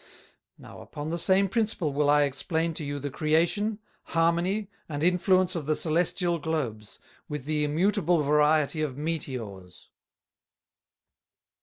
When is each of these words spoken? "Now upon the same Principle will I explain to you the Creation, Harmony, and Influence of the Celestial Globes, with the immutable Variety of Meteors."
"Now 0.57 0.79
upon 0.81 1.11
the 1.11 1.19
same 1.19 1.47
Principle 1.47 1.93
will 1.93 2.09
I 2.09 2.23
explain 2.23 2.73
to 2.73 2.83
you 2.83 2.97
the 2.97 3.11
Creation, 3.11 3.77
Harmony, 4.17 4.71
and 4.89 5.03
Influence 5.03 5.53
of 5.55 5.67
the 5.67 5.75
Celestial 5.75 6.39
Globes, 6.39 6.97
with 7.29 7.45
the 7.45 7.63
immutable 7.63 8.23
Variety 8.23 8.81
of 8.81 8.97
Meteors." 8.97 9.89